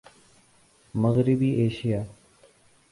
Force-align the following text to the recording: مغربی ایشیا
مغربی 0.95 1.49
ایشیا 1.51 2.01